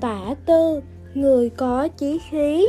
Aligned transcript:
Tả 0.00 0.34
Tư, 0.46 0.80
người 1.14 1.50
có 1.50 1.88
chí 1.88 2.18
khí 2.30 2.68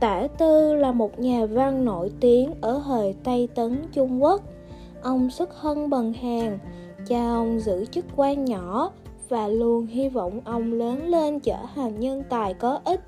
Tả 0.00 0.26
Tư 0.38 0.74
là 0.74 0.92
một 0.92 1.18
nhà 1.18 1.46
văn 1.46 1.84
nổi 1.84 2.10
tiếng 2.20 2.54
ở 2.60 2.82
thời 2.84 3.14
Tây 3.24 3.48
Tấn 3.54 3.82
Trung 3.92 4.22
Quốc. 4.22 4.42
Ông 5.02 5.30
xuất 5.30 5.50
thân 5.62 5.90
bần 5.90 6.12
hàn, 6.12 6.58
cha 7.06 7.28
ông 7.28 7.60
giữ 7.60 7.84
chức 7.84 8.04
quan 8.16 8.44
nhỏ 8.44 8.90
và 9.28 9.48
luôn 9.48 9.86
hy 9.86 10.08
vọng 10.08 10.40
ông 10.44 10.72
lớn 10.72 11.06
lên 11.06 11.40
trở 11.40 11.56
thành 11.74 12.00
nhân 12.00 12.22
tài 12.28 12.54
có 12.54 12.80
ích. 12.84 13.00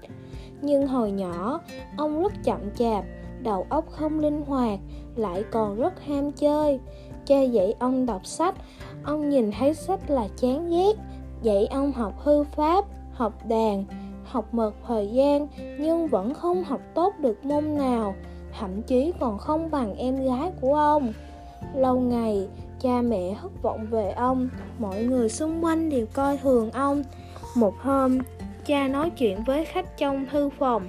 Nhưng 0.63 0.87
hồi 0.87 1.11
nhỏ, 1.11 1.61
ông 1.97 2.23
rất 2.23 2.33
chậm 2.45 2.61
chạp, 2.79 3.05
đầu 3.43 3.67
óc 3.69 3.85
không 3.91 4.21
linh 4.21 4.43
hoạt, 4.43 4.79
lại 5.17 5.45
còn 5.51 5.77
rất 5.77 6.01
ham 6.01 6.33
chơi. 6.33 6.81
Cha 7.27 7.41
dạy 7.41 7.75
ông 7.79 8.07
đọc 8.07 8.27
sách, 8.27 8.55
ông 9.05 9.31
nhìn 9.31 9.51
thấy 9.59 9.75
sách 9.75 10.11
là 10.11 10.29
chán 10.37 10.71
ghét, 10.71 10.93
dạy 11.43 11.67
ông 11.67 11.93
học 11.93 12.13
hư 12.19 12.45
pháp, 12.45 12.85
học 13.15 13.33
đàn, 13.49 13.85
học 14.25 14.55
một 14.55 14.71
thời 14.87 15.09
gian 15.09 15.49
nhưng 15.79 16.07
vẫn 16.07 16.35
không 16.35 16.65
học 16.65 16.81
tốt 16.95 17.15
được 17.19 17.45
môn 17.45 17.75
nào, 17.75 18.15
thậm 18.59 18.83
chí 18.83 19.13
còn 19.21 19.39
không 19.39 19.71
bằng 19.71 19.97
em 19.97 20.25
gái 20.25 20.53
của 20.61 20.75
ông. 20.75 21.13
Lâu 21.75 22.01
ngày, 22.01 22.49
cha 22.81 23.03
mẹ 23.03 23.35
thất 23.43 23.63
vọng 23.63 23.87
về 23.91 24.11
ông, 24.11 24.49
mọi 24.79 25.03
người 25.03 25.29
xung 25.29 25.65
quanh 25.65 25.91
đều 25.91 26.07
coi 26.13 26.37
thường 26.37 26.71
ông. 26.71 27.03
Một 27.57 27.75
hôm, 27.81 28.19
cha 28.65 28.89
nói 28.89 29.11
chuyện 29.11 29.45
với 29.45 29.65
khách 29.65 29.97
trong 29.97 30.27
thư 30.31 30.51
phòng. 30.59 30.89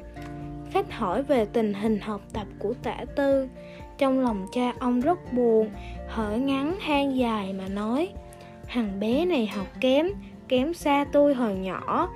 Khách 0.72 0.92
hỏi 0.92 1.24
về 1.24 1.46
tình 1.46 1.74
hình 1.74 2.00
học 2.00 2.22
tập 2.34 2.48
của 2.60 2.74
tả 2.84 2.98
tư. 3.16 3.48
Trong 3.98 4.20
lòng 4.20 4.46
cha 4.54 4.74
ông 4.80 5.00
rất 5.00 5.34
buồn, 5.34 5.70
hở 6.08 6.36
ngắn 6.36 6.76
than 6.86 7.18
dài 7.18 7.54
mà 7.54 7.68
nói 7.68 8.10
Thằng 8.68 9.00
bé 9.00 9.26
này 9.26 9.48
học 9.48 9.68
kém, 9.80 10.08
kém 10.48 10.74
xa 10.74 11.06
tôi 11.12 11.34
hồi 11.34 11.56
nhỏ 11.56 12.10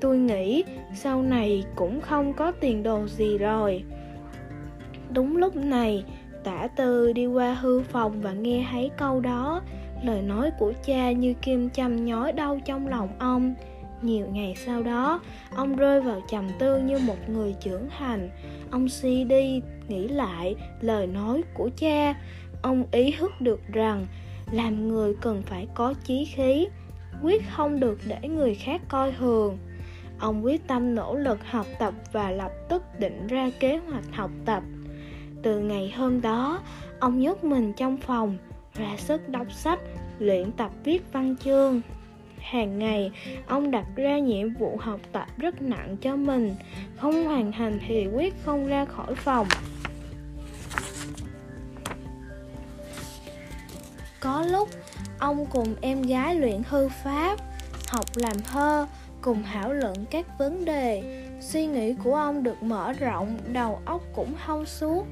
tôi 0.00 0.18
nghĩ 0.18 0.64
sau 0.94 1.22
này 1.22 1.64
cũng 1.76 2.00
không 2.00 2.32
có 2.32 2.52
tiền 2.60 2.82
đồ 2.82 3.06
gì 3.06 3.38
rồi. 3.38 3.84
Đúng 5.10 5.36
lúc 5.36 5.56
này, 5.56 6.04
tả 6.44 6.68
tư 6.76 7.12
đi 7.12 7.26
qua 7.26 7.54
hư 7.54 7.82
phòng 7.82 8.20
và 8.20 8.32
nghe 8.32 8.66
thấy 8.70 8.90
câu 8.96 9.20
đó. 9.20 9.62
Lời 10.04 10.22
nói 10.22 10.50
của 10.58 10.72
cha 10.86 11.12
như 11.12 11.34
kim 11.34 11.70
châm 11.70 12.04
nhói 12.04 12.32
đau 12.32 12.60
trong 12.64 12.88
lòng 12.88 13.08
ông. 13.18 13.54
Nhiều 14.02 14.26
ngày 14.32 14.54
sau 14.66 14.82
đó, 14.82 15.20
ông 15.56 15.76
rơi 15.76 16.00
vào 16.00 16.20
trầm 16.30 16.48
tư 16.58 16.78
như 16.78 16.98
một 16.98 17.28
người 17.28 17.54
trưởng 17.60 17.88
thành. 17.98 18.30
Ông 18.70 18.88
suy 18.88 19.24
đi, 19.24 19.60
nghĩ 19.88 20.08
lại 20.08 20.54
lời 20.80 21.06
nói 21.06 21.42
của 21.54 21.70
cha. 21.76 22.14
Ông 22.62 22.84
ý 22.92 23.14
thức 23.18 23.32
được 23.40 23.60
rằng 23.72 24.06
làm 24.52 24.88
người 24.88 25.14
cần 25.20 25.42
phải 25.42 25.66
có 25.74 25.94
chí 26.04 26.24
khí, 26.24 26.66
quyết 27.22 27.42
không 27.50 27.80
được 27.80 27.98
để 28.06 28.28
người 28.28 28.54
khác 28.54 28.80
coi 28.88 29.12
thường. 29.12 29.58
Ông 30.24 30.44
quyết 30.44 30.66
tâm 30.66 30.94
nỗ 30.94 31.14
lực 31.16 31.38
học 31.50 31.66
tập 31.78 31.94
và 32.12 32.30
lập 32.30 32.52
tức 32.68 32.82
định 32.98 33.26
ra 33.26 33.50
kế 33.60 33.76
hoạch 33.76 34.04
học 34.12 34.30
tập. 34.44 34.62
Từ 35.42 35.60
ngày 35.60 35.94
hôm 35.96 36.20
đó, 36.20 36.60
ông 37.00 37.20
nhốt 37.20 37.44
mình 37.44 37.72
trong 37.72 37.96
phòng, 37.96 38.38
ra 38.74 38.96
sức 38.98 39.28
đọc 39.28 39.52
sách, 39.52 39.78
luyện 40.18 40.52
tập 40.52 40.70
viết 40.84 41.02
văn 41.12 41.36
chương. 41.44 41.80
Hàng 42.38 42.78
ngày, 42.78 43.10
ông 43.46 43.70
đặt 43.70 43.86
ra 43.96 44.18
nhiệm 44.18 44.54
vụ 44.54 44.76
học 44.80 45.00
tập 45.12 45.26
rất 45.36 45.62
nặng 45.62 45.96
cho 45.96 46.16
mình, 46.16 46.54
không 46.96 47.24
hoàn 47.24 47.52
thành 47.52 47.78
thì 47.88 48.06
quyết 48.14 48.34
không 48.44 48.66
ra 48.66 48.84
khỏi 48.84 49.14
phòng. 49.14 49.46
Có 54.20 54.42
lúc, 54.42 54.68
ông 55.18 55.46
cùng 55.46 55.74
em 55.80 56.02
gái 56.02 56.34
luyện 56.34 56.62
hư 56.68 56.88
pháp, 56.88 57.38
học 57.88 58.06
làm 58.14 58.36
thơ, 58.52 58.86
cùng 59.24 59.42
thảo 59.42 59.72
luận 59.72 59.94
các 60.10 60.26
vấn 60.38 60.64
đề. 60.64 61.02
Suy 61.40 61.66
nghĩ 61.66 61.94
của 62.04 62.14
ông 62.14 62.42
được 62.42 62.62
mở 62.62 62.92
rộng, 62.92 63.38
đầu 63.52 63.78
óc 63.84 64.02
cũng 64.14 64.34
thông 64.46 64.66
suốt. 64.66 65.06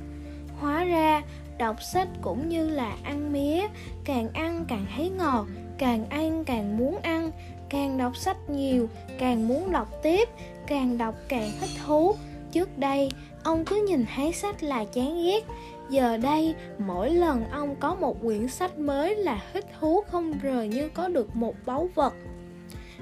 Hóa 0.60 0.84
ra, 0.84 1.22
đọc 1.58 1.76
sách 1.82 2.08
cũng 2.22 2.48
như 2.48 2.70
là 2.70 2.96
ăn 3.04 3.32
mía, 3.32 3.66
càng 4.04 4.28
ăn 4.34 4.64
càng 4.68 4.86
thấy 4.96 5.10
ngọt, 5.10 5.46
càng 5.78 6.06
ăn 6.08 6.44
càng 6.44 6.76
muốn 6.76 6.98
ăn. 7.02 7.30
Càng 7.68 7.98
đọc 7.98 8.16
sách 8.16 8.36
nhiều, 8.50 8.88
càng 9.18 9.48
muốn 9.48 9.72
đọc 9.72 9.88
tiếp, 10.02 10.28
càng 10.66 10.98
đọc 10.98 11.14
càng 11.28 11.50
thích 11.60 11.70
thú. 11.86 12.14
Trước 12.52 12.78
đây, 12.78 13.10
ông 13.44 13.64
cứ 13.64 13.86
nhìn 13.88 14.04
thấy 14.16 14.32
sách 14.32 14.62
là 14.62 14.84
chán 14.84 15.24
ghét. 15.24 15.44
Giờ 15.90 16.16
đây, 16.16 16.54
mỗi 16.78 17.10
lần 17.10 17.44
ông 17.50 17.76
có 17.80 17.94
một 17.94 18.16
quyển 18.22 18.48
sách 18.48 18.78
mới 18.78 19.16
là 19.16 19.42
thích 19.52 19.66
thú 19.80 20.02
không 20.10 20.32
rời 20.42 20.68
như 20.68 20.88
có 20.88 21.08
được 21.08 21.36
một 21.36 21.54
báu 21.66 21.88
vật 21.94 22.14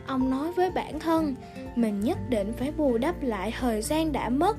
ông 0.07 0.31
nói 0.31 0.53
với 0.53 0.71
bản 0.71 1.01
thân, 1.01 1.35
mình 1.77 2.01
nhất 2.01 2.19
định 2.29 2.53
phải 2.53 2.73
bù 2.77 2.99
đắp 2.99 3.23
lại 3.23 3.55
thời 3.61 3.83
gian 3.83 4.13
đã 4.13 4.29
mất. 4.29 4.57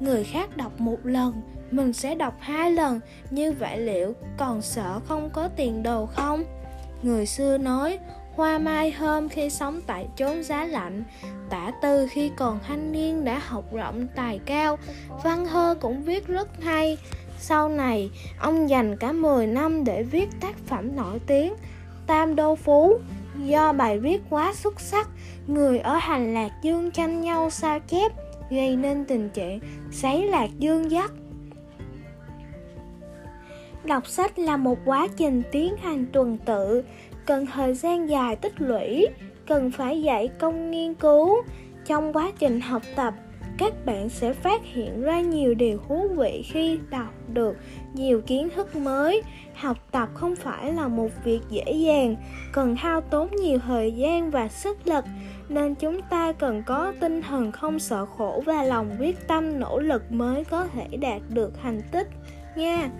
Người 0.00 0.24
khác 0.24 0.56
đọc 0.56 0.80
một 0.80 0.98
lần, 1.04 1.42
mình 1.70 1.92
sẽ 1.92 2.14
đọc 2.14 2.34
hai 2.40 2.70
lần. 2.70 3.00
Như 3.30 3.52
vậy 3.52 3.78
liệu 3.78 4.14
còn 4.36 4.62
sợ 4.62 5.00
không 5.08 5.30
có 5.30 5.48
tiền 5.48 5.82
đồ 5.82 6.06
không? 6.06 6.44
Người 7.02 7.26
xưa 7.26 7.58
nói, 7.58 7.98
hoa 8.34 8.58
mai 8.58 8.90
hôm 8.90 9.28
khi 9.28 9.50
sống 9.50 9.80
tại 9.86 10.06
chốn 10.16 10.42
giá 10.42 10.64
lạnh, 10.64 11.04
tả 11.50 11.72
tư 11.82 12.06
khi 12.10 12.30
còn 12.36 12.58
thanh 12.66 12.92
niên 12.92 13.24
đã 13.24 13.38
học 13.38 13.64
rộng 13.72 14.06
tài 14.14 14.40
cao, 14.46 14.78
văn 15.24 15.46
thơ 15.46 15.74
cũng 15.80 16.02
viết 16.02 16.26
rất 16.26 16.48
hay. 16.62 16.98
Sau 17.38 17.68
này, 17.68 18.10
ông 18.38 18.68
dành 18.68 18.96
cả 18.96 19.12
10 19.12 19.46
năm 19.46 19.84
để 19.84 20.02
viết 20.02 20.28
tác 20.40 20.56
phẩm 20.66 20.96
nổi 20.96 21.20
tiếng, 21.26 21.54
tam 22.06 22.36
đô 22.36 22.56
phú. 22.56 22.98
Do 23.36 23.72
bài 23.72 23.98
viết 23.98 24.22
quá 24.30 24.52
xuất 24.54 24.80
sắc, 24.80 25.08
người 25.46 25.78
ở 25.78 25.96
hành 25.96 26.34
lạc 26.34 26.50
dương 26.62 26.90
tranh 26.90 27.20
nhau 27.20 27.50
sao 27.50 27.80
chép, 27.80 28.12
gây 28.50 28.76
nên 28.76 29.04
tình 29.04 29.30
trạng 29.30 29.58
sấy 29.90 30.26
lạc 30.28 30.50
dương 30.58 30.90
dắt. 30.90 31.12
Đọc 33.84 34.06
sách 34.06 34.38
là 34.38 34.56
một 34.56 34.78
quá 34.84 35.06
trình 35.16 35.42
tiến 35.52 35.76
hành 35.76 36.06
tuần 36.12 36.38
tự, 36.38 36.82
cần 37.26 37.46
thời 37.46 37.74
gian 37.74 38.08
dài 38.08 38.36
tích 38.36 38.60
lũy, 38.60 39.06
cần 39.46 39.70
phải 39.70 40.02
dạy 40.02 40.28
công 40.38 40.70
nghiên 40.70 40.94
cứu. 40.94 41.36
Trong 41.86 42.12
quá 42.12 42.32
trình 42.38 42.60
học 42.60 42.82
tập, 42.96 43.14
các 43.58 43.72
bạn 43.84 44.08
sẽ 44.08 44.32
phát 44.32 44.60
hiện 44.64 45.02
ra 45.02 45.20
nhiều 45.20 45.54
điều 45.54 45.78
thú 45.88 46.08
vị 46.16 46.42
khi 46.44 46.78
đọc 46.90 47.14
được 47.28 47.56
nhiều 47.94 48.20
kiến 48.20 48.48
thức 48.56 48.76
mới. 48.76 49.22
Học 49.54 49.76
tập 49.90 50.08
không 50.14 50.36
phải 50.36 50.72
là 50.72 50.88
một 50.88 51.08
việc 51.24 51.40
dễ 51.50 51.72
dàng, 51.72 52.16
cần 52.52 52.76
hao 52.76 53.00
tốn 53.00 53.30
nhiều 53.30 53.58
thời 53.58 53.92
gian 53.92 54.30
và 54.30 54.48
sức 54.48 54.86
lực, 54.86 55.04
nên 55.48 55.74
chúng 55.74 56.00
ta 56.02 56.32
cần 56.32 56.62
có 56.66 56.92
tinh 57.00 57.22
thần 57.22 57.52
không 57.52 57.78
sợ 57.78 58.06
khổ 58.06 58.42
và 58.46 58.62
lòng 58.62 58.90
quyết 59.00 59.28
tâm, 59.28 59.60
nỗ 59.60 59.78
lực 59.78 60.12
mới 60.12 60.44
có 60.44 60.66
thể 60.66 60.96
đạt 60.96 61.22
được 61.28 61.52
thành 61.62 61.80
tích 61.92 62.08
nha. 62.56 62.90